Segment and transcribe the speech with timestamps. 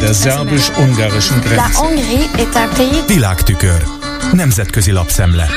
[0.00, 1.62] Der szerbus-ungarischen Grenze.
[3.06, 3.82] Világtükör.
[4.32, 5.48] Nemzetközi lapszemle.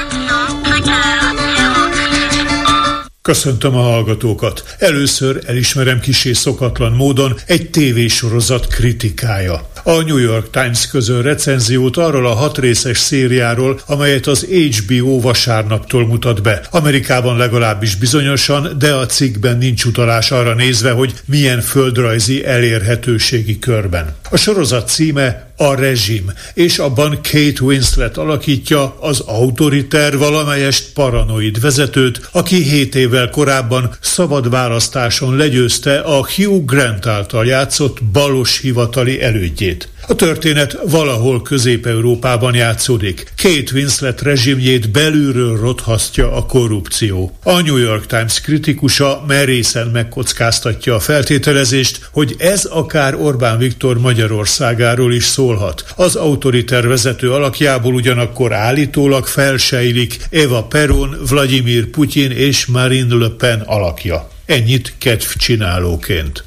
[3.21, 4.75] Köszöntöm a hallgatókat.
[4.79, 9.72] Először elismerem kisé szokatlan módon egy tévésorozat kritikája.
[9.85, 16.07] A New York Times közöl recenziót arról a hat részes szériáról, amelyet az HBO vasárnaptól
[16.07, 16.61] mutat be.
[16.69, 24.15] Amerikában legalábbis bizonyosan, de a cikkben nincs utalás arra nézve, hogy milyen földrajzi elérhetőségi körben.
[24.29, 32.29] A sorozat címe a rezsim, és abban Kate Winslet alakítja az autoriter valamelyest paranoid vezetőt,
[32.31, 39.72] aki 7 évvel korábban szabad választáson legyőzte a Hugh Grant által játszott balos hivatali elődjét.
[40.07, 43.33] A történet valahol Közép-Európában játszódik.
[43.37, 47.37] Kate Winslet rezsimjét belülről rothasztja a korrupció.
[47.43, 55.13] A New York Times kritikusa merészen megkockáztatja a feltételezést, hogy ez akár Orbán Viktor Magyarországáról
[55.13, 55.85] is szólhat.
[55.95, 63.59] Az autoriter vezető alakjából ugyanakkor állítólag felsejlik Eva Peron, Vladimir Putyin és Marine Le Pen
[63.65, 64.29] alakja.
[64.45, 66.43] Ennyit kedv csinálóként.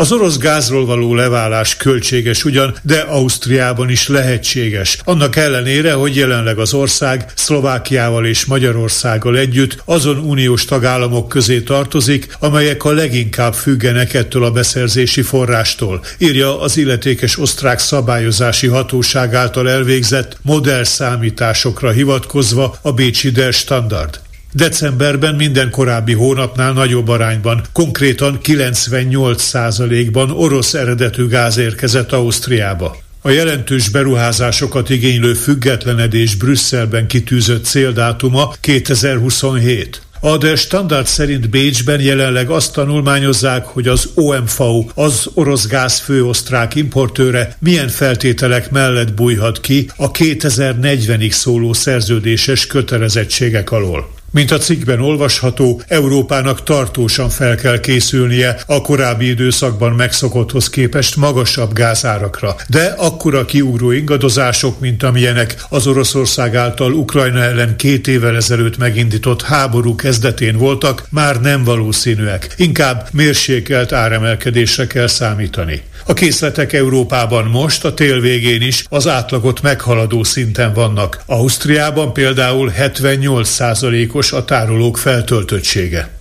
[0.00, 4.98] Az orosz gázról való leválás költséges ugyan, de Ausztriában is lehetséges.
[5.04, 12.36] Annak ellenére, hogy jelenleg az ország Szlovákiával és Magyarországgal együtt azon uniós tagállamok közé tartozik,
[12.38, 19.68] amelyek a leginkább függenek ettől a beszerzési forrástól, írja az illetékes osztrák szabályozási hatóság által
[19.68, 24.20] elvégzett modell számításokra hivatkozva a Bécsi Der Standard.
[24.52, 32.96] Decemberben minden korábbi hónapnál nagyobb arányban, konkrétan 98%-ban orosz eredetű gáz érkezett Ausztriába.
[33.22, 40.02] A jelentős beruházásokat igénylő függetlenedés Brüsszelben kitűzött céldátuma 2027.
[40.20, 46.74] A Der Standard szerint Bécsben jelenleg azt tanulmányozzák, hogy az OMV, az orosz gáz főosztrák
[46.74, 54.18] importőre milyen feltételek mellett bújhat ki a 2040-ig szóló szerződéses kötelezettségek alól.
[54.32, 61.72] Mint a cikkben olvasható, Európának tartósan fel kell készülnie a korábbi időszakban megszokotthoz képest magasabb
[61.72, 62.56] gázárakra.
[62.68, 69.42] De akkora kiugró ingadozások, mint amilyenek az Oroszország által Ukrajna ellen két évvel ezelőtt megindított
[69.42, 72.54] háború kezdetén voltak, már nem valószínűek.
[72.56, 75.82] Inkább mérsékelt áremelkedésre kell számítani.
[76.06, 81.22] A készletek Európában most, a tél végén is az átlagot meghaladó szinten vannak.
[81.26, 86.19] Ausztriában például 78% os a tárolók feltöltöttsége.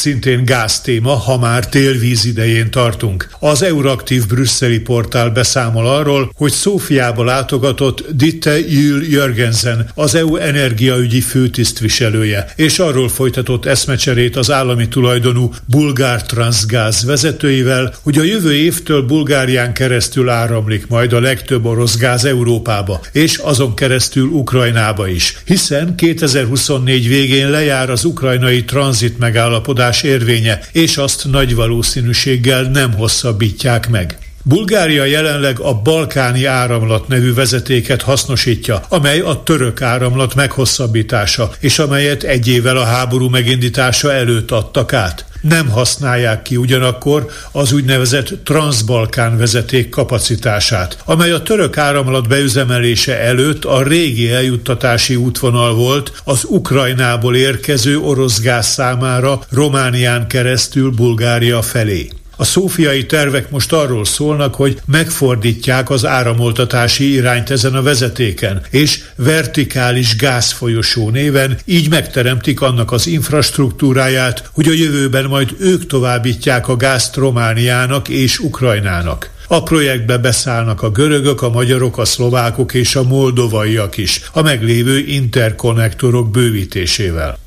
[0.00, 3.28] Szintén gáztéma, ha már télvíz idején tartunk.
[3.38, 11.20] Az Euraktív brüsszeli portál beszámol arról, hogy Szófiába látogatott Ditte Jül Jörgensen, az EU energiaügyi
[11.20, 19.02] főtisztviselője, és arról folytatott eszmecserét az állami tulajdonú Bulgár Transgáz vezetőivel, hogy a jövő évtől
[19.02, 25.94] Bulgárián keresztül áramlik majd a legtöbb orosz gáz Európába, és azon keresztül Ukrajnába is, hiszen
[25.94, 33.88] 2024 végén lejár az ukrajnai tranzit megállapodás megállapodás érvénye, és azt nagy valószínűséggel nem hosszabbítják
[33.88, 34.18] meg.
[34.42, 42.22] Bulgária jelenleg a balkáni áramlat nevű vezetéket hasznosítja, amely a török áramlat meghosszabbítása, és amelyet
[42.22, 45.24] egy évvel a háború megindítása előtt adtak át.
[45.40, 53.64] Nem használják ki ugyanakkor az úgynevezett Transbalkán vezeték kapacitását, amely a török áramlat beüzemelése előtt
[53.64, 62.08] a régi eljuttatási útvonal volt az Ukrajnából érkező orosz gáz számára Románián keresztül Bulgária felé.
[62.40, 69.00] A szófiai tervek most arról szólnak, hogy megfordítják az áramoltatási irányt ezen a vezetéken, és
[69.16, 76.76] vertikális gázfolyosó néven így megteremtik annak az infrastruktúráját, hogy a jövőben majd ők továbbítják a
[76.76, 79.30] gázt Romániának és Ukrajnának.
[79.48, 84.98] A projektbe beszállnak a görögök, a magyarok, a szlovákok és a moldovaiak is, a meglévő
[84.98, 87.38] interkonnektorok bővítésével.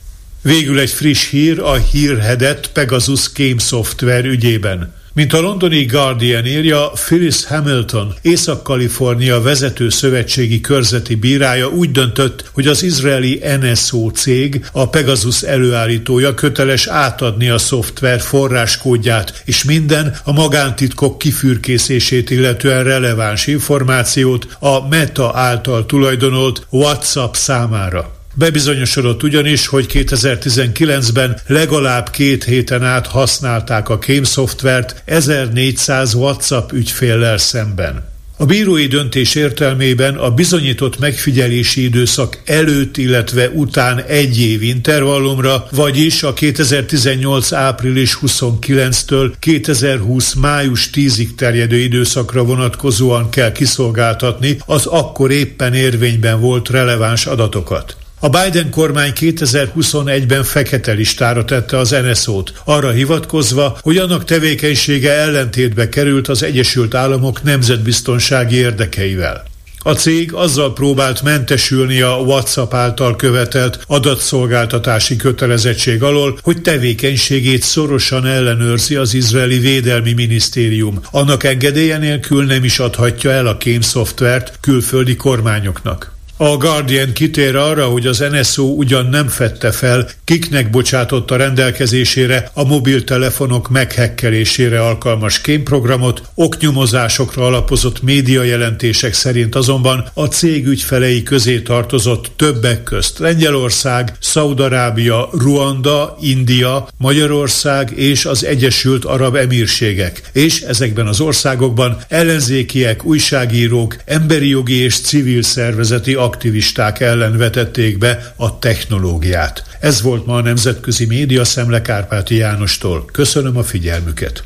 [0.44, 4.94] Végül egy friss hír a hírhedett Pegasus Game Software ügyében.
[5.14, 12.68] Mint a londoni Guardian írja, Phyllis Hamilton, Észak-Kalifornia vezető szövetségi körzeti bírája úgy döntött, hogy
[12.68, 20.32] az izraeli NSO cég, a Pegasus előállítója köteles átadni a szoftver forráskódját és minden a
[20.32, 28.13] magántitkok kifürkészését illetően releváns információt a Meta által tulajdonolt WhatsApp számára.
[28.36, 37.38] Bebizonyosodott ugyanis, hogy 2019-ben legalább két héten át használták a kém szoftvert 1400 WhatsApp ügyféllel
[37.38, 38.12] szemben.
[38.38, 46.24] A bírói döntés értelmében a bizonyított megfigyelési időszak előtt, illetve után egy év intervallumra, vagyis
[46.24, 47.52] a 2018.
[47.52, 50.34] április 29-től 2020.
[50.34, 57.96] május 10-ig terjedő időszakra vonatkozóan kell kiszolgáltatni az akkor éppen érvényben volt releváns adatokat.
[58.24, 65.90] A Biden kormány 2021-ben fekete listára tette az NSO-t, arra hivatkozva, hogy annak tevékenysége ellentétbe
[65.90, 69.44] került az Egyesült Államok nemzetbiztonsági érdekeivel.
[69.80, 78.26] A cég azzal próbált mentesülni a WhatsApp által követelt adatszolgáltatási kötelezettség alól, hogy tevékenységét szorosan
[78.26, 81.00] ellenőrzi az izraeli védelmi minisztérium.
[81.12, 86.13] Annak engedélye nélkül nem is adhatja el a kémszoftvert külföldi kormányoknak.
[86.44, 92.64] A Guardian kitér arra, hogy az NSO ugyan nem fette fel, kiknek bocsátotta rendelkezésére a
[92.64, 102.84] mobiltelefonok meghekkelésére alkalmas kémprogramot, oknyomozásokra alapozott médiajelentések szerint azonban a cég ügyfelei közé tartozott többek
[102.84, 111.98] közt Lengyelország, Szaudarábia, Ruanda, India, Magyarország és az Egyesült Arab Emírségek, és ezekben az országokban
[112.08, 119.64] ellenzékiek, újságírók, emberi jogi és civil szervezeti aktivisták ellen vetették be a technológiát.
[119.80, 123.06] Ez volt ma a Nemzetközi Média Szemle Kárpáti Jánostól.
[123.06, 124.44] Köszönöm a figyelmüket.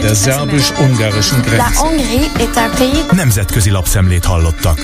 [0.00, 1.80] Der szerbus-ungarischen Grenze.
[3.12, 4.78] Nemzetközi lapszemlét hallottak.